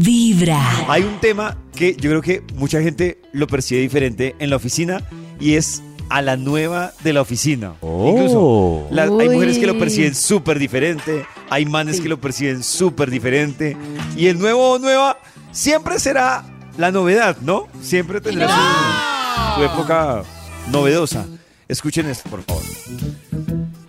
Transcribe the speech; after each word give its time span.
Vibra. 0.00 0.60
Hay 0.88 1.02
un 1.02 1.20
tema 1.20 1.56
que 1.74 1.94
yo 1.96 2.10
creo 2.10 2.22
que 2.22 2.42
mucha 2.56 2.80
gente 2.82 3.18
lo 3.32 3.46
percibe 3.46 3.80
diferente 3.80 4.34
en 4.38 4.50
la 4.50 4.56
oficina 4.56 5.02
y 5.40 5.54
es 5.54 5.82
a 6.10 6.20
la 6.22 6.36
nueva 6.36 6.92
de 7.02 7.12
la 7.12 7.22
oficina. 7.22 7.74
Incluso 7.82 8.86
la- 8.90 9.04
hay 9.04 9.28
mujeres 9.28 9.58
que 9.58 9.66
lo 9.66 9.78
perciben 9.78 10.14
súper 10.14 10.58
diferente, 10.58 11.24
hay 11.50 11.64
manes 11.66 12.00
que 12.00 12.08
lo 12.08 12.20
perciben 12.20 12.62
súper 12.62 13.10
diferente 13.10 13.76
y 14.16 14.26
el 14.26 14.38
nuevo 14.38 14.72
o 14.72 14.78
nueva 14.78 15.18
siempre 15.52 15.98
será 15.98 16.44
la 16.76 16.90
novedad, 16.92 17.36
¿no? 17.40 17.68
Siempre 17.80 18.20
tendrá 18.20 18.48
su, 18.48 19.60
su 19.60 19.64
época 19.64 20.22
novedosa. 20.70 21.26
Escuchen 21.68 22.06
esto, 22.10 22.28
por 22.28 22.42
favor. 22.42 22.62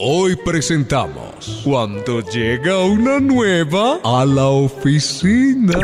Hoy 0.07 0.35
presentamos 0.35 1.63
Cuando 1.63 2.21
llega 2.21 2.77
una 2.77 3.19
nueva 3.19 3.97
a 4.03 4.23
la 4.23 4.45
oficina. 4.49 5.79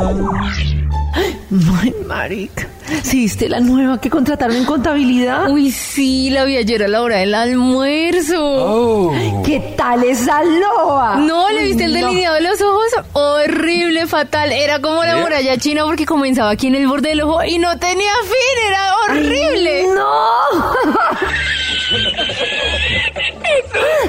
Ay, 1.82 1.92
marica. 2.06 2.68
¿Sí 3.02 3.22
viste 3.22 3.50
la 3.50 3.60
nueva 3.60 4.00
que 4.00 4.12
contrataron 4.12 4.58
en 4.58 4.66
contabilidad? 4.66 5.50
Uy, 5.50 5.72
sí, 5.72 6.30
la 6.30 6.46
vi 6.46 6.56
ayer 6.58 6.84
a 6.84 6.88
la 6.88 7.02
hora 7.02 7.18
del 7.18 7.34
almuerzo. 7.34 9.12
¿Qué 9.44 9.74
tal 9.76 10.04
esa 10.04 10.44
loba? 10.44 11.16
No, 11.16 11.50
¿le 11.50 11.64
viste 11.64 11.86
el 11.86 11.94
delineado 11.94 12.36
de 12.36 12.42
los 12.42 12.62
ojos? 12.62 12.86
Horrible, 13.14 14.06
fatal. 14.06 14.52
Era 14.52 14.80
como 14.82 15.04
la 15.04 15.18
¿Eh? 15.18 15.22
muralla 15.22 15.58
china 15.58 15.84
porque 15.86 16.06
comenzaba 16.06 16.52
aquí 16.52 16.68
en 16.68 16.76
el 16.76 16.88
borde 16.88 17.10
del 17.10 17.22
ojo 17.22 17.44
y 17.44 17.58
no 17.58 17.76
tenía 17.80 18.14
fin. 18.24 18.68
Era 18.68 18.94
horrible. 19.08 19.84
¡No! 19.96 20.51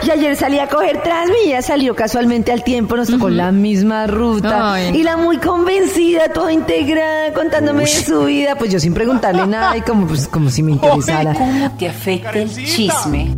Y 0.04 0.10
ayer 0.10 0.36
salí 0.36 0.58
a 0.58 0.68
coger 0.68 1.02
Transmilla, 1.02 1.62
salió 1.62 1.94
casualmente 1.94 2.52
al 2.52 2.64
tiempo, 2.64 2.96
nos 2.96 3.08
tocó 3.08 3.28
la 3.28 3.52
misma 3.52 4.06
ruta. 4.06 4.74
Ay. 4.74 4.96
Y 4.96 5.02
la 5.02 5.16
muy 5.16 5.38
convencida, 5.38 6.28
toda 6.32 6.52
integrada, 6.52 7.32
contándome 7.32 7.82
de 7.82 7.88
su 7.88 8.24
vida, 8.24 8.56
pues 8.56 8.72
yo 8.72 8.80
sin 8.80 8.94
preguntarle 8.94 9.46
nada 9.46 9.76
y 9.76 9.82
como, 9.82 10.06
pues, 10.06 10.26
como 10.28 10.50
si 10.50 10.62
me 10.62 10.72
interesara. 10.72 11.34
¿Cómo 11.34 11.70
te 11.76 11.88
afecta 11.88 12.32
el 12.32 12.50
chisme? 12.50 13.36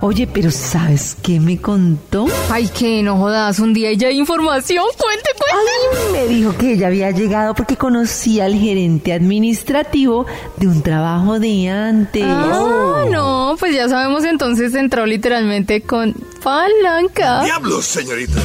Oye, 0.00 0.28
pero 0.28 0.50
¿sabes 0.50 1.16
qué 1.22 1.40
me 1.40 1.60
contó? 1.60 2.26
Ay, 2.50 2.68
que 2.68 3.02
no 3.02 3.16
jodas. 3.16 3.58
Un 3.58 3.74
día 3.74 3.92
ya 3.94 4.08
hay 4.08 4.18
información. 4.18 4.84
Cuente, 4.96 5.30
cuente. 5.36 5.70
Ay, 6.06 6.12
me 6.28 6.34
dijo 6.34 6.56
que 6.56 6.74
ella 6.74 6.86
había 6.86 7.10
llegado 7.10 7.54
porque 7.54 7.76
conocía 7.76 8.44
al 8.44 8.54
gerente 8.54 9.12
administrativo 9.12 10.26
de 10.56 10.68
un 10.68 10.82
trabajo 10.82 11.40
de 11.40 11.68
antes. 11.68 12.24
Ah, 12.24 13.06
no, 13.10 13.56
pues 13.58 13.74
ya 13.74 13.88
sabemos 13.88 14.24
entonces 14.24 14.74
entró 14.74 15.04
literalmente 15.04 15.80
con 15.80 16.14
palanca. 16.42 17.42
¡Diablos, 17.44 17.84
señorita! 17.84 18.40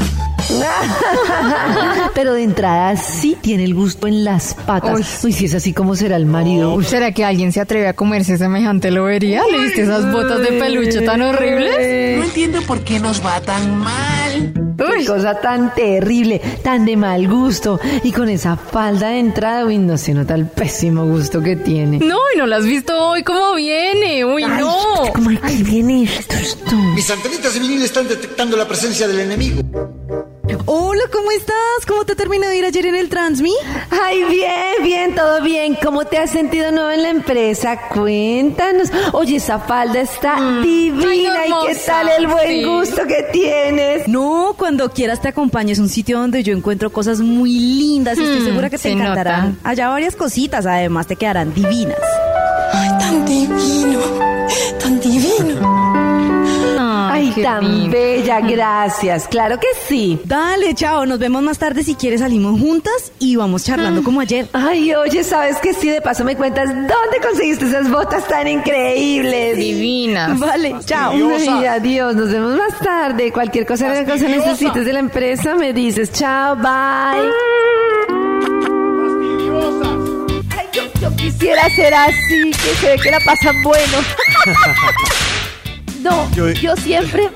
Pero 2.15 2.33
de 2.33 2.43
entrada 2.43 2.95
sí 2.95 3.37
tiene 3.39 3.63
el 3.63 3.73
gusto 3.73 4.07
en 4.07 4.23
las 4.23 4.53
patas. 4.53 5.23
Uy, 5.23 5.33
si 5.33 5.45
es 5.45 5.53
así 5.55 5.73
como 5.73 5.95
será 5.95 6.15
el 6.15 6.25
marido. 6.25 6.73
Uy, 6.73 6.83
¿Será 6.83 7.11
que 7.11 7.25
alguien 7.25 7.51
se 7.51 7.61
atreve 7.61 7.87
a 7.87 7.93
comerse 7.93 8.37
semejante 8.37 8.91
lobería? 8.91 9.43
¿Le 9.51 9.59
viste 9.59 9.81
esas 9.81 10.11
botas 10.11 10.39
de 10.41 10.47
peluche 10.59 11.01
tan 11.01 11.21
horribles? 11.21 12.17
No 12.17 12.23
entiendo 12.23 12.61
por 12.63 12.79
qué 12.81 12.99
nos 12.99 13.25
va 13.25 13.39
tan 13.41 13.77
mal. 13.79 14.53
Qué 14.77 15.05
cosa 15.05 15.39
tan 15.39 15.73
terrible, 15.73 16.39
tan 16.63 16.85
de 16.85 16.97
mal 16.97 17.27
gusto. 17.27 17.79
Y 18.03 18.11
con 18.11 18.27
esa 18.29 18.57
falda 18.57 19.09
de 19.09 19.19
entrada, 19.19 19.65
uy, 19.65 19.77
no 19.77 19.97
se 19.97 20.13
nota 20.13 20.35
el 20.35 20.47
pésimo 20.47 21.05
gusto 21.05 21.41
que 21.41 21.55
tiene. 21.55 21.99
No, 21.99 22.17
y 22.33 22.37
no 22.37 22.45
la 22.45 22.57
has 22.57 22.65
visto 22.65 22.97
hoy 22.97 23.23
cómo 23.23 23.55
viene. 23.55 24.25
Uy, 24.25 24.43
Ay, 24.43 24.59
no. 24.59 24.75
¿Cómo 25.13 25.29
que 25.29 25.63
viene 25.63 26.03
esto? 26.03 26.35
esto? 26.35 26.75
Mis 26.75 27.09
antenitas 27.09 27.53
de 27.53 27.59
vinil 27.59 27.83
están 27.83 28.07
detectando 28.07 28.57
la 28.57 28.67
presencia 28.67 29.07
del 29.07 29.19
enemigo. 29.21 29.61
Hola, 30.65 31.01
¿cómo 31.11 31.29
estás? 31.31 31.85
¿Cómo 31.85 32.05
te 32.05 32.15
terminó 32.15 32.47
de 32.47 32.57
ir 32.57 32.63
ayer 32.65 32.85
en 32.85 32.95
el 32.95 33.09
Transmi? 33.09 33.51
Ay, 33.91 34.23
bien, 34.23 34.81
bien, 34.81 35.13
todo 35.15 35.41
bien. 35.41 35.75
¿Cómo 35.83 36.05
te 36.05 36.17
has 36.17 36.29
sentido 36.31 36.71
nuevo 36.71 36.89
en 36.89 37.03
la 37.03 37.09
empresa? 37.09 37.89
Cuéntanos. 37.89 38.89
Oye, 39.11 39.35
esa 39.37 39.59
falda 39.59 39.99
está 39.99 40.35
divina. 40.61 41.33
ay, 41.41 41.49
¿Y 41.51 41.67
qué 41.67 41.75
tal 41.85 42.09
el 42.17 42.27
buen 42.27 42.47
sí. 42.47 42.63
gusto 42.63 43.05
que 43.05 43.23
tienes? 43.33 44.07
No, 44.07 44.55
cuando 44.57 44.89
quieras 44.91 45.21
te 45.21 45.27
acompaño. 45.27 45.73
Es 45.73 45.79
un 45.79 45.89
sitio 45.89 46.17
donde 46.19 46.43
yo 46.43 46.55
encuentro 46.55 46.91
cosas 46.93 47.19
muy 47.19 47.51
lindas 47.59 48.17
y 48.17 48.23
estoy 48.23 48.41
Hmm, 48.41 48.45
segura 48.45 48.69
que 48.69 48.77
te 48.77 48.83
se 48.83 48.91
encantarán. 48.91 49.49
nota. 49.55 49.69
Allá 49.69 49.89
varias 49.89 50.15
cositas, 50.15 50.65
además 50.65 51.07
te 51.07 51.17
quedarán 51.17 51.53
divinas. 51.53 51.97
Ay, 52.71 52.89
tan 52.99 53.25
divino, 53.25 53.99
qué 57.35 57.43
tan 57.43 57.63
lindo. 57.63 57.91
bella, 57.91 58.39
gracias. 58.41 59.27
Claro 59.27 59.59
que 59.59 59.67
sí. 59.87 60.19
Dale, 60.25 60.73
chao, 60.75 61.05
nos 61.05 61.19
vemos 61.19 61.41
más 61.43 61.57
tarde 61.57 61.83
si 61.83 61.95
quieres 61.95 62.21
salimos 62.21 62.59
juntas 62.59 63.11
y 63.19 63.35
vamos 63.35 63.63
charlando 63.63 64.01
Ah. 64.01 64.03
como 64.03 64.21
ayer. 64.21 64.47
Ay, 64.53 64.93
oye, 64.93 65.23
¿sabes 65.23 65.57
que 65.57 65.73
sí? 65.73 65.89
De 65.89 66.01
paso 66.01 66.23
me 66.23 66.35
cuentas, 66.35 66.67
¿dónde 66.69 67.19
conseguiste 67.21 67.65
esas 67.65 67.89
botas 67.89 68.27
tan 68.27 68.47
increíbles? 68.47 69.57
Divinas. 69.57 70.39
Vale, 70.39 70.75
chao. 70.85 71.13
Ay, 71.13 71.65
adiós, 71.65 72.15
nos 72.15 72.31
vemos 72.31 72.55
más 72.57 72.77
tarde. 72.79 73.31
Cualquier 73.31 73.65
cosa 73.65 73.93
que 73.93 74.05
cosa 74.09 74.27
necesites 74.27 74.85
de 74.85 74.93
la 74.93 74.99
empresa, 74.99 75.55
me 75.55 75.73
dices, 75.73 76.11
chao, 76.11 76.55
bye. 76.55 76.67
Ay, 80.55 80.67
yo, 80.73 80.83
yo 81.01 81.15
quisiera 81.15 81.69
ser 81.75 81.93
así, 81.93 82.51
que 82.51 82.75
se 82.79 82.87
ve 82.87 82.95
que 83.01 83.11
la 83.11 83.19
pasan 83.25 83.61
bueno. 83.63 83.97
no, 86.03 86.29
Yo- 86.35 86.51
yo 86.51 86.75
siempre 86.75 87.29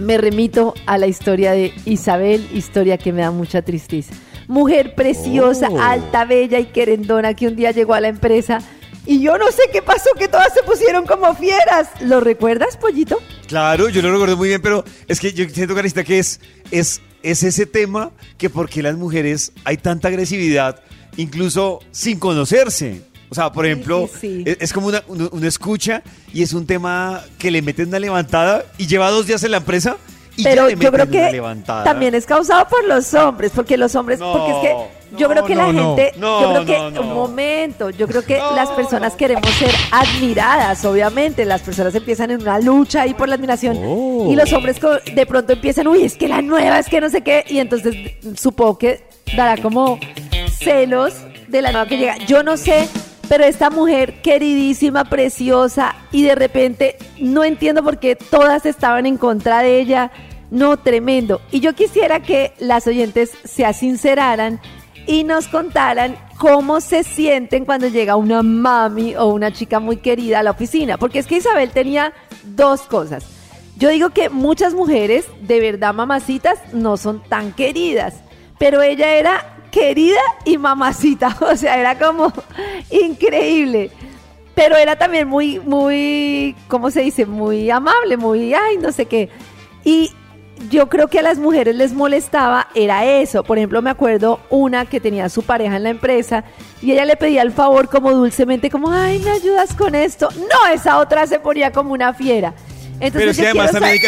me 0.00 0.16
remito 0.18 0.74
a 0.86 0.98
la 0.98 1.06
historia 1.06 1.52
de 1.52 1.72
Isabel, 1.84 2.48
historia 2.54 2.96
que 2.98 3.12
me 3.12 3.22
da 3.22 3.30
mucha 3.30 3.62
tristeza. 3.62 4.14
Mujer 4.48 4.94
preciosa, 4.94 5.68
Oh. 5.70 5.78
alta, 5.80 6.24
bella 6.24 6.58
y 6.58 6.66
querendona 6.66 7.34
que 7.34 7.46
un 7.46 7.54
día 7.56 7.70
llegó 7.70 7.94
a 7.94 8.00
la 8.00 8.08
empresa 8.08 8.60
y 9.06 9.20
yo 9.20 9.38
no 9.38 9.46
sé 9.52 9.62
qué 9.72 9.82
pasó, 9.82 10.10
que 10.18 10.28
todas 10.28 10.52
se 10.54 10.62
pusieron 10.62 11.06
como 11.06 11.34
fieras. 11.34 11.88
¿Lo 12.00 12.20
recuerdas, 12.20 12.76
pollito? 12.76 13.18
Claro, 13.46 13.88
yo 13.88 14.02
lo 14.02 14.10
recuerdo 14.12 14.36
muy 14.36 14.48
bien, 14.48 14.60
pero 14.62 14.84
es 15.08 15.20
que 15.20 15.32
yo 15.32 15.48
siento, 15.48 15.74
Carista, 15.74 16.02
que 16.04 16.18
es, 16.18 16.40
es, 16.70 17.00
es 17.22 17.42
ese 17.42 17.66
tema 17.66 18.10
que 18.38 18.48
porque 18.50 18.82
las 18.82 18.96
mujeres 18.96 19.52
hay 19.64 19.76
tanta 19.76 20.08
agresividad, 20.08 20.80
incluso 21.16 21.80
sin 21.90 22.18
conocerse. 22.18 23.02
O 23.30 23.34
sea, 23.34 23.52
por 23.52 23.64
ejemplo, 23.64 24.08
sí, 24.12 24.18
sí. 24.20 24.42
Es, 24.44 24.56
es 24.60 24.72
como 24.72 24.88
una, 24.88 25.02
uno, 25.06 25.28
uno 25.32 25.46
escucha 25.46 26.02
y 26.32 26.42
es 26.42 26.52
un 26.52 26.66
tema 26.66 27.22
que 27.38 27.50
le 27.50 27.62
meten 27.62 27.88
una 27.88 27.98
levantada 28.00 28.64
y 28.76 28.86
lleva 28.88 29.08
dos 29.10 29.26
días 29.26 29.42
en 29.44 29.52
la 29.52 29.58
empresa 29.58 29.96
y 30.36 30.42
ya 30.42 30.50
Pero 30.50 30.68
yo 30.70 30.78
creo 30.92 31.04
una 31.04 31.06
que 31.06 31.30
levantada. 31.32 31.84
también 31.84 32.14
es 32.14 32.26
causado 32.26 32.66
por 32.68 32.84
los 32.84 33.12
hombres, 33.14 33.52
porque 33.54 33.76
los 33.76 33.94
hombres, 33.94 34.18
No, 34.18 34.32
porque 34.32 34.50
es 34.50 34.56
que 34.58 35.16
yo 35.16 35.26
no, 35.26 35.34
creo 35.34 35.44
que 35.44 35.54
la 35.56 35.72
no, 35.72 35.96
gente, 35.96 36.12
No, 36.18 36.40
yo 36.40 36.48
creo 36.50 36.66
que, 36.66 36.78
no, 36.78 36.90
no. 36.92 37.00
un 37.02 37.14
momento, 37.14 37.90
yo 37.90 38.06
creo 38.08 38.22
que 38.24 38.38
No, 38.38 38.54
las 38.56 38.68
personas 38.70 39.14
queremos 39.14 39.48
ser 39.50 39.70
admiradas, 39.92 40.84
obviamente, 40.84 41.44
las 41.44 41.60
personas 41.62 41.94
empiezan 41.94 42.30
en 42.32 42.42
una 42.42 42.58
lucha 42.60 43.02
ahí 43.02 43.14
por 43.14 43.28
la 43.28 43.34
admiración 43.36 43.76
Oh. 43.82 44.28
y 44.30 44.36
los 44.36 44.52
hombres 44.52 44.76
de 45.14 45.26
pronto 45.26 45.52
empiezan, 45.52 45.86
uy, 45.88 46.04
es 46.04 46.16
que 46.16 46.26
la 46.28 46.42
nueva, 46.42 46.78
es 46.78 46.86
que 46.88 47.00
no 47.00 47.08
sé 47.10 47.22
qué, 47.22 47.44
y 47.48 47.58
entonces 47.58 47.94
supongo 48.36 48.78
que 48.78 49.04
dará 49.36 49.56
como 49.60 49.98
celos 50.58 51.14
de 51.48 51.62
la 51.62 51.72
nueva 51.72 51.86
que 51.88 51.96
llega. 51.98 52.16
Yo 52.26 52.42
no 52.44 52.56
sé, 52.56 52.88
pero 53.30 53.44
esta 53.44 53.70
mujer 53.70 54.22
queridísima, 54.22 55.04
preciosa, 55.04 55.94
y 56.10 56.24
de 56.24 56.34
repente 56.34 56.96
no 57.20 57.44
entiendo 57.44 57.80
por 57.80 58.00
qué 58.00 58.16
todas 58.16 58.66
estaban 58.66 59.06
en 59.06 59.18
contra 59.18 59.60
de 59.60 59.78
ella. 59.78 60.10
No, 60.50 60.78
tremendo. 60.78 61.40
Y 61.52 61.60
yo 61.60 61.72
quisiera 61.76 62.24
que 62.24 62.54
las 62.58 62.88
oyentes 62.88 63.30
se 63.44 63.64
asinceraran 63.64 64.58
y 65.06 65.22
nos 65.22 65.46
contaran 65.46 66.16
cómo 66.38 66.80
se 66.80 67.04
sienten 67.04 67.64
cuando 67.64 67.86
llega 67.86 68.16
una 68.16 68.42
mami 68.42 69.14
o 69.14 69.26
una 69.26 69.52
chica 69.52 69.78
muy 69.78 69.98
querida 69.98 70.40
a 70.40 70.42
la 70.42 70.50
oficina. 70.50 70.98
Porque 70.98 71.20
es 71.20 71.28
que 71.28 71.36
Isabel 71.36 71.70
tenía 71.70 72.12
dos 72.42 72.80
cosas. 72.80 73.24
Yo 73.76 73.90
digo 73.90 74.10
que 74.10 74.28
muchas 74.28 74.74
mujeres, 74.74 75.24
de 75.40 75.60
verdad 75.60 75.94
mamacitas, 75.94 76.58
no 76.72 76.96
son 76.96 77.22
tan 77.22 77.52
queridas. 77.52 78.24
Pero 78.58 78.82
ella 78.82 79.14
era 79.14 79.59
querida 79.70 80.20
y 80.44 80.58
mamacita. 80.58 81.36
O 81.40 81.56
sea, 81.56 81.78
era 81.78 81.98
como 81.98 82.32
increíble. 82.90 83.90
Pero 84.54 84.76
era 84.76 84.96
también 84.96 85.28
muy, 85.28 85.58
muy, 85.60 86.54
¿cómo 86.68 86.90
se 86.90 87.02
dice? 87.02 87.24
Muy 87.24 87.70
amable, 87.70 88.16
muy, 88.16 88.52
ay, 88.52 88.76
no 88.78 88.92
sé 88.92 89.06
qué. 89.06 89.28
Y 89.84 90.10
yo 90.68 90.88
creo 90.88 91.08
que 91.08 91.20
a 91.20 91.22
las 91.22 91.38
mujeres 91.38 91.74
les 91.74 91.92
molestaba 91.92 92.68
era 92.74 93.06
eso. 93.06 93.42
Por 93.42 93.56
ejemplo, 93.56 93.80
me 93.80 93.90
acuerdo 93.90 94.40
una 94.50 94.84
que 94.84 95.00
tenía 95.00 95.24
a 95.26 95.28
su 95.30 95.42
pareja 95.42 95.76
en 95.76 95.84
la 95.84 95.90
empresa 95.90 96.44
y 96.82 96.92
ella 96.92 97.04
le 97.06 97.16
pedía 97.16 97.42
el 97.42 97.52
favor 97.52 97.88
como 97.88 98.12
dulcemente, 98.12 98.68
como, 98.70 98.90
ay, 98.90 99.18
¿me 99.20 99.30
ayudas 99.30 99.74
con 99.74 99.94
esto? 99.94 100.28
No, 100.36 100.72
esa 100.74 100.98
otra 100.98 101.26
se 101.26 101.38
ponía 101.38 101.72
como 101.72 101.92
una 101.92 102.12
fiera. 102.12 102.52
Entonces, 103.00 103.12
Pero 103.12 103.30
es 103.30 103.36
que 103.38 103.42
yo 103.44 103.48
además 103.48 103.72
también, 103.72 103.98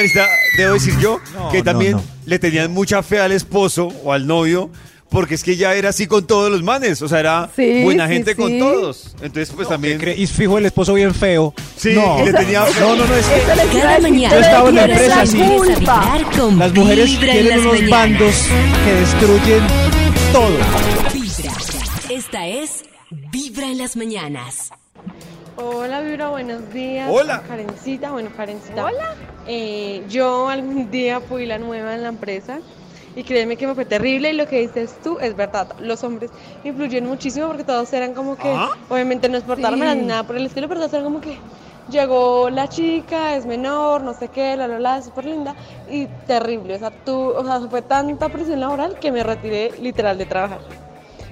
debo 0.58 0.75
decir 0.75 0.99
yo, 0.99 1.19
No, 1.35 1.50
que 1.50 1.58
no, 1.58 1.65
también 1.65 1.93
no. 1.93 2.03
le 2.26 2.38
tenían 2.38 2.70
mucha 2.73 3.03
fe 3.03 3.20
al 3.20 3.32
esposo 3.32 3.88
o 4.05 4.12
al 4.12 4.26
novio, 4.26 4.69
porque 5.12 5.35
es 5.35 5.44
que 5.44 5.56
ya 5.56 5.75
era 5.75 5.91
así 5.91 6.06
con 6.06 6.26
todos 6.26 6.50
los 6.50 6.62
manes, 6.62 7.00
o 7.03 7.09
sea, 7.09 7.20
era 7.20 7.50
Sí, 7.55 7.82
buena 7.85 8.09
sí, 8.09 8.14
gente 8.14 8.35
con 8.35 8.59
todos. 8.59 9.14
Entonces, 9.23 9.53
pues 9.55 9.69
también... 9.69 10.00
Y 10.17 10.26
fijo 10.26 10.56
el 10.59 10.64
esposo 10.67 10.94
bien 10.94 11.14
feo. 11.14 11.55
Sí, 11.76 11.93
no, 11.94 12.20
y 12.23 12.26
le 12.26 12.32
tenía 12.32 12.64
no, 12.81 12.97
no, 12.97 13.05
no, 13.06 13.14
es 13.14 13.26
que 13.26 13.79
Cada 13.79 13.99
mañana 14.00 14.29
pero 14.31 14.41
Yo 14.41 14.47
estaba 14.47 14.69
en 14.70 14.75
la 14.75 14.85
empresa, 14.85 15.17
la 15.17 15.26
sí. 15.26 15.41
Empieza 15.41 15.55
a 15.55 15.76
culpa. 15.76 16.17
vibrar 16.17 16.38
con 16.38 16.59
las 16.59 16.73
mujeres 16.75 17.19
tienen 17.20 17.49
las 17.49 17.59
unos 17.59 17.73
mañanas. 17.75 17.91
bandos 17.91 18.35
que 18.85 18.93
destruyen 18.94 19.61
todo. 20.32 20.56
Vibra. 21.12 21.53
Esta 22.08 22.47
es 22.47 22.82
Vibra 23.11 23.67
en 23.67 23.79
las 23.79 23.97
mañanas. 23.97 24.70
Hola 25.56 26.00
Vibra, 26.00 26.31
buenos 26.31 26.73
días. 26.73 27.08
Hola. 27.11 27.43
Karencita, 27.47 28.12
bueno, 28.12 28.31
Karencita. 28.35 28.87
Hola. 28.87 29.15
yo 30.08 30.49
algún 30.49 30.91
día 30.91 31.20
fui 31.20 31.44
la 31.44 31.58
nueva 31.58 31.94
en 31.94 32.03
la 32.03 32.08
empresa 32.08 32.61
y 33.17 33.23
créeme 33.25 33.56
que 33.56 33.67
me 33.67 33.75
fue 33.75 33.85
terrible 33.85 34.31
y 34.31 34.35
lo 34.35 34.47
que 34.47 34.61
dices 34.61 34.94
tú 35.03 35.19
es 35.20 35.37
verdad. 35.37 35.69
Los 35.81 36.03
hombres 36.05 36.31
influyen 36.64 37.06
muchísimo 37.06 37.47
porque 37.49 37.64
todos 37.64 37.93
eran 37.93 38.14
como 38.14 38.37
que, 38.37 38.49
Ajá. 38.50 38.70
obviamente 38.88 39.29
no 39.29 39.37
es 39.38 39.44
portarme 39.44 39.91
Sí. 39.93 39.99
ni 39.99 40.06
nada 40.06 40.23
por 40.25 40.37
el 40.37 40.47
estilo, 40.47 40.69
pero 40.69 40.81
todos 40.81 40.93
eran 40.94 41.05
como 41.05 41.20
que 41.20 41.37
llegó 41.91 42.49
la 42.50 42.69
chica, 42.69 43.37
es 43.37 43.44
menor, 43.47 44.03
no 44.03 44.14
sé 44.14 44.29
qué, 44.29 44.56
la 44.56 44.67
la 44.69 44.79
la, 44.79 44.99
es 44.99 45.06
súper 45.06 45.25
linda 45.26 45.55
y 45.91 46.06
terrible. 46.26 46.76
O 46.76 46.79
sea, 46.79 46.91
tú, 46.91 47.14
o 47.31 47.44
sea, 47.44 47.61
fue 47.69 47.82
tanta 47.82 48.29
presión 48.29 48.61
laboral 48.61 48.99
que 48.99 49.11
me 49.12 49.23
retiré 49.23 49.73
literal 49.81 50.17
de 50.19 50.26
trabajar. 50.26 50.61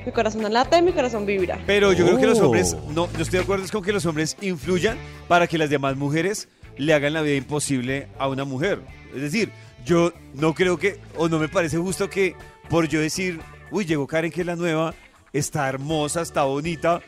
Mi 0.04 0.12
corazón 0.12 0.50
late 0.52 0.78
y 0.78 0.82
mi 0.82 0.92
corazón 0.92 1.26
vibra. 1.26 1.58
Pero 1.66 1.92
yo 1.92 2.06
creo 2.06 2.18
que 2.18 2.26
los 2.26 2.40
Oh. 2.40 2.46
hombres, 2.46 2.74
no, 2.88 3.06
no 3.14 3.22
estoy 3.22 3.38
de 3.38 3.44
acuerdo 3.44 3.64
es 3.64 3.70
con 3.70 3.82
que 3.82 3.92
los 3.92 4.04
hombres 4.06 4.36
influyan 4.40 4.96
para 5.28 5.46
que 5.46 5.58
las 5.58 5.68
demás 5.70 5.96
mujeres 5.96 6.48
le 6.78 6.94
hagan 6.94 7.12
la 7.12 7.20
vida 7.22 7.36
imposible 7.36 8.08
a 8.18 8.26
una 8.28 8.44
mujer. 8.44 8.80
Es 9.14 9.20
decir, 9.20 9.52
yo 9.84 10.12
no 10.34 10.54
creo 10.54 10.78
que, 10.78 11.00
o 11.16 11.28
no 11.28 11.38
me 11.38 11.48
parece 11.48 11.76
justo 11.78 12.08
que 12.10 12.34
por 12.68 12.86
yo 12.88 13.00
decir, 13.00 13.40
uy, 13.70 13.84
llegó 13.84 14.06
Karen 14.06 14.30
que 14.30 14.40
es 14.42 14.46
la 14.46 14.56
nueva, 14.56 14.94
está 15.32 15.68
hermosa, 15.68 16.22
está 16.22 16.44
bonita, 16.44 17.00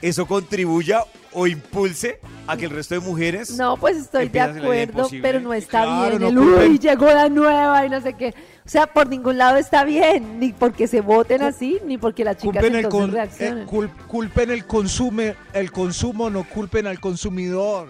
eso 0.00 0.26
contribuya 0.26 1.02
o 1.32 1.46
impulse 1.46 2.20
a 2.46 2.56
que 2.56 2.66
el 2.66 2.70
resto 2.70 2.94
de 2.94 3.00
mujeres... 3.00 3.50
No, 3.56 3.76
pues 3.76 3.96
estoy 3.96 4.28
de 4.28 4.40
acuerdo, 4.40 5.08
pero 5.22 5.40
no 5.40 5.52
está 5.52 5.82
Claro, 5.82 6.18
bien. 6.18 6.34
no 6.34 6.60
el, 6.60 6.70
uy, 6.70 6.78
llegó 6.78 7.06
la 7.06 7.28
nueva 7.28 7.84
y 7.84 7.88
no 7.90 8.00
sé 8.00 8.12
qué. 8.14 8.34
O 8.64 8.68
sea, 8.68 8.86
por 8.86 9.08
ningún 9.08 9.36
lado 9.38 9.56
está 9.56 9.82
bien, 9.84 10.38
ni 10.38 10.52
porque 10.52 10.86
se 10.86 11.00
voten 11.00 11.42
así, 11.42 11.80
ni 11.86 11.98
porque 11.98 12.22
las 12.24 12.36
chicas 12.36 12.62
Culpen 12.62 12.74
el, 12.76 12.84
entonces 12.84 13.12
reaccionen. 13.14 13.58
eh, 13.64 13.66
cul- 13.70 13.90
culpen 14.06 14.50
el 14.52 14.64
consume, 14.66 15.34
el 15.52 15.72
consumo, 15.72 16.30
no 16.30 16.44
culpen 16.44 16.86
al 16.86 17.00
consumidor. 17.00 17.88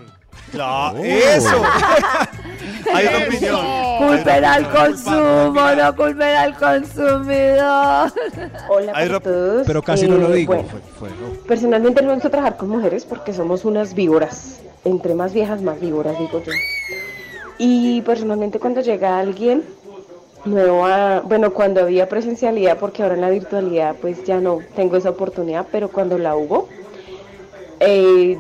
Claro, 0.51 0.99
Oh. 0.99 1.05
¡Eso! 1.05 1.63
Hay 2.95 3.07
opinión. 3.27 3.61
Culpen 3.99 4.45
al 4.45 4.71
consumo, 4.71 5.53
no 5.77 5.97
culpen 5.97 6.23
al 6.37 6.57
consumidor. 6.59 8.13
Hola 8.69 8.93
Hay 8.95 9.07
para 9.09 9.21
todos. 9.21 9.67
Pero 9.67 9.83
casi 9.83 10.07
no 10.09 10.17
lo 10.17 10.33
Eh, 10.33 10.37
digo. 10.37 10.55
bueno, 10.55 10.69
fue- 10.69 10.81
fue, 10.99 11.09
¿no? 11.11 11.35
Personalmente 11.47 12.03
no 12.03 12.09
me 12.09 12.15
gusta 12.15 12.31
trabajar 12.31 12.57
con 12.57 12.69
mujeres 12.71 13.05
porque 13.05 13.33
somos 13.33 13.65
unas 13.65 13.95
víboras. 13.95 14.61
Entre 14.85 15.15
más 15.15 15.33
viejas, 15.33 15.63
más 15.63 15.81
víboras, 15.81 16.19
digo 16.19 16.43
yo. 16.45 16.53
Y 17.59 18.03
personalmente 18.03 18.59
cuando 18.59 18.81
llega 18.81 19.19
alguien 19.19 19.63
nuevo 20.45 20.85
a, 20.87 21.21
bueno, 21.21 21.53
cuando 21.55 21.81
había 21.83 22.09
presencialidad, 22.09 22.77
porque 22.79 23.03
ahora 23.03 23.15
en 23.15 23.21
la 23.23 23.31
virtualidad 23.31 23.95
pues 24.01 24.25
ya 24.25 24.41
no 24.41 24.59
tengo 24.77 24.97
esa 24.97 25.11
oportunidad, 25.11 25.67
pero 25.73 25.89
cuando 25.89 26.19
la 26.19 26.37
hubo, 26.37 26.69
eh, 27.81 28.37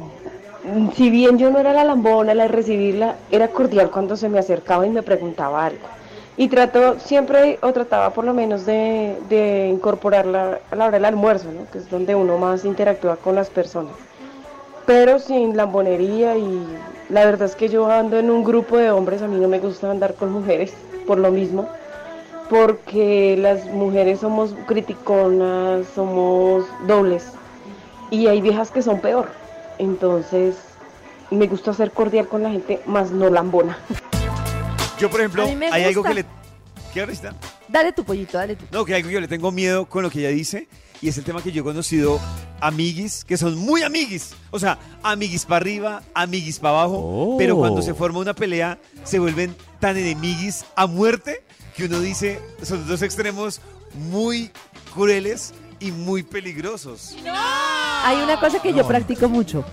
si 0.94 1.10
bien 1.10 1.38
yo 1.38 1.50
no 1.50 1.58
era 1.58 1.72
la 1.72 1.84
lambona, 1.84 2.34
la 2.34 2.44
de 2.44 2.48
recibirla, 2.48 3.22
era 3.30 3.52
cordial 3.52 3.90
cuando 3.90 4.16
se 4.16 4.28
me 4.28 4.38
acercaba 4.38 4.86
y 4.86 4.90
me 4.90 5.02
preguntaba 5.02 5.66
algo. 5.66 5.88
Y 6.36 6.48
trato 6.48 6.98
siempre, 6.98 7.58
o 7.62 7.72
trataba 7.72 8.12
por 8.12 8.24
lo 8.24 8.34
menos 8.34 8.64
de, 8.66 9.24
de 9.28 9.68
incorporarla 9.68 10.62
a 10.70 10.76
la 10.76 10.86
hora 10.86 10.96
del 10.98 11.04
almuerzo, 11.04 11.52
¿no? 11.52 11.70
que 11.70 11.78
es 11.78 11.88
donde 11.88 12.14
uno 12.14 12.38
más 12.38 12.64
interactúa 12.64 13.18
con 13.18 13.34
las 13.36 13.50
personas. 13.50 14.10
Pero 14.86 15.18
sin 15.18 15.56
lambonería 15.56 16.36
y 16.36 16.86
la 17.08 17.24
verdad 17.24 17.46
es 17.48 17.56
que 17.56 17.68
yo 17.68 17.90
ando 17.90 18.18
en 18.18 18.30
un 18.30 18.44
grupo 18.44 18.78
de 18.78 18.90
hombres, 18.90 19.22
a 19.22 19.28
mí 19.28 19.38
no 19.38 19.48
me 19.48 19.60
gusta 19.60 19.90
andar 19.90 20.16
con 20.16 20.32
mujeres 20.32 20.86
por 21.06 21.18
lo 21.18 21.30
mismo, 21.32 21.78
porque 22.48 23.36
las 23.38 23.66
mujeres 23.66 24.20
somos 24.20 24.54
criticonas, 24.66 25.88
somos 25.88 26.76
dobles 26.86 27.40
y 28.10 28.26
hay 28.28 28.40
viejas 28.40 28.70
que 28.70 28.82
son 28.82 29.00
peor. 29.00 29.43
Entonces 29.78 30.56
me 31.30 31.46
gusta 31.46 31.72
ser 31.74 31.90
cordial 31.90 32.28
con 32.28 32.42
la 32.42 32.50
gente, 32.50 32.80
más 32.86 33.10
no 33.10 33.28
lambona. 33.30 33.78
Yo, 34.98 35.10
por 35.10 35.20
ejemplo, 35.20 35.44
hay 35.72 35.84
algo 35.84 36.02
que 36.02 36.14
le... 36.14 36.24
¿Qué 36.92 37.00
ahorita? 37.00 37.34
Dale 37.66 37.92
tu 37.92 38.04
pollito, 38.04 38.38
dale 38.38 38.54
tu. 38.54 38.64
No, 38.70 38.84
que 38.84 38.94
hay 38.94 38.98
algo 39.00 39.08
que 39.08 39.14
yo 39.14 39.20
le 39.20 39.26
tengo 39.26 39.50
miedo 39.50 39.86
con 39.86 40.04
lo 40.04 40.10
que 40.10 40.20
ella 40.20 40.28
dice 40.28 40.68
y 41.02 41.08
es 41.08 41.18
el 41.18 41.24
tema 41.24 41.42
que 41.42 41.50
yo 41.50 41.62
he 41.62 41.64
conocido 41.64 42.20
amiguis 42.60 43.24
que 43.24 43.36
son 43.36 43.58
muy 43.58 43.82
amiguis. 43.82 44.30
O 44.52 44.60
sea, 44.60 44.78
amiguis 45.02 45.44
para 45.44 45.56
arriba, 45.56 46.02
amiguis 46.14 46.60
para 46.60 46.78
abajo, 46.78 46.98
Oh. 47.02 47.36
pero 47.36 47.56
cuando 47.56 47.82
se 47.82 47.94
forma 47.94 48.20
una 48.20 48.32
pelea 48.34 48.78
se 49.02 49.18
vuelven 49.18 49.56
tan 49.80 49.96
enemiguis 49.96 50.64
a 50.76 50.86
muerte 50.86 51.42
que 51.76 51.86
uno 51.86 51.98
dice, 51.98 52.40
son 52.62 52.86
dos 52.86 53.02
extremos 53.02 53.60
muy 53.94 54.52
crueles 54.94 55.52
y 55.80 55.90
muy 55.90 56.22
peligrosos. 56.22 57.16
Hay 58.04 58.20
una 58.20 58.38
cosa 58.38 58.60
que 58.60 58.74
yo 58.74 58.86
practico 58.86 59.30
mucho. 59.30 59.64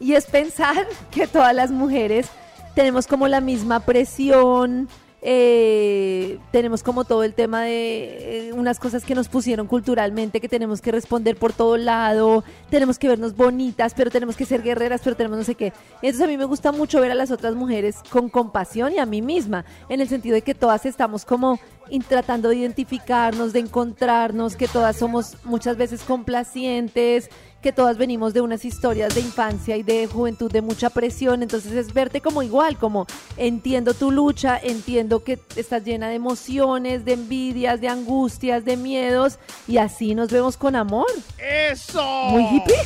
Y 0.00 0.14
es 0.14 0.26
pensar 0.26 0.84
que 1.12 1.28
todas 1.28 1.54
las 1.54 1.70
mujeres 1.70 2.28
tenemos 2.74 3.06
como 3.06 3.28
la 3.28 3.40
misma 3.40 3.78
presión. 3.80 4.88
eh, 5.22 6.38
tenemos 6.50 6.82
como 6.82 7.04
todo 7.04 7.24
el 7.24 7.34
tema 7.34 7.62
de 7.62 8.48
eh, 8.48 8.52
unas 8.52 8.80
cosas 8.80 9.04
que 9.04 9.14
nos 9.14 9.28
pusieron 9.28 9.66
culturalmente 9.66 10.40
que 10.40 10.48
tenemos 10.48 10.80
que 10.80 10.90
responder 10.90 11.36
por 11.36 11.52
todo 11.52 11.76
lado, 11.76 12.42
tenemos 12.70 12.98
que 12.98 13.06
vernos 13.06 13.36
bonitas, 13.36 13.92
pero 13.94 14.10
tenemos 14.10 14.34
que 14.34 14.46
ser 14.46 14.62
guerreras, 14.62 15.02
pero 15.04 15.16
tenemos 15.16 15.38
no 15.38 15.44
sé 15.44 15.54
qué. 15.54 15.74
Entonces 15.96 16.22
a 16.22 16.26
mí 16.26 16.38
me 16.38 16.46
gusta 16.46 16.72
mucho 16.72 17.00
ver 17.00 17.10
a 17.10 17.14
las 17.14 17.30
otras 17.30 17.54
mujeres 17.54 17.98
con 18.10 18.30
compasión 18.30 18.92
y 18.94 18.98
a 18.98 19.06
mí 19.06 19.20
misma, 19.20 19.64
en 19.90 20.00
el 20.00 20.08
sentido 20.08 20.34
de 20.34 20.42
que 20.42 20.54
todas 20.54 20.86
estamos 20.86 21.24
como 21.26 21.60
tratando 21.98 22.48
de 22.48 22.56
identificarnos, 22.56 23.52
de 23.52 23.60
encontrarnos, 23.60 24.56
que 24.56 24.68
todas 24.68 24.96
somos 24.96 25.36
muchas 25.44 25.76
veces 25.76 26.02
complacientes, 26.02 27.28
que 27.62 27.72
todas 27.72 27.98
venimos 27.98 28.32
de 28.32 28.40
unas 28.40 28.64
historias 28.64 29.14
de 29.14 29.20
infancia 29.20 29.76
y 29.76 29.82
de 29.82 30.06
juventud 30.06 30.50
de 30.50 30.62
mucha 30.62 30.90
presión, 30.90 31.42
entonces 31.42 31.72
es 31.72 31.92
verte 31.92 32.20
como 32.20 32.42
igual, 32.42 32.76
como 32.78 33.06
entiendo 33.36 33.92
tu 33.94 34.10
lucha, 34.10 34.58
entiendo 34.62 35.22
que 35.24 35.38
estás 35.56 35.84
llena 35.84 36.08
de 36.08 36.14
emociones, 36.14 37.04
de 37.04 37.12
envidias, 37.12 37.80
de 37.80 37.88
angustias, 37.88 38.64
de 38.64 38.76
miedos 38.76 39.38
y 39.68 39.76
así 39.76 40.14
nos 40.14 40.30
vemos 40.30 40.56
con 40.56 40.74
amor. 40.74 41.06
¡Eso! 41.38 42.02
Muy 42.30 42.44
hippie. 42.44 42.76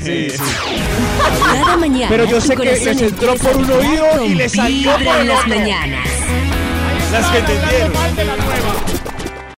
Sí, 0.00 0.30
sí. 0.30 0.38
Cada 1.52 1.76
mañana. 1.76 2.06
Pero 2.08 2.24
yo 2.24 2.40
sé 2.40 2.56
que 2.56 2.64
les 2.64 2.86
entró 2.86 3.34
por 3.36 3.56
un 3.56 3.70
oído 3.70 4.24
y 4.24 4.34
les 4.34 4.52
salió 4.52 4.92
por 4.94 5.16
el 5.16 5.28
las 5.28 5.40
otro. 5.40 5.56
mañanas. 5.56 6.59
Las 7.12 7.26
que 7.30 7.38
entendieron. 7.38 8.49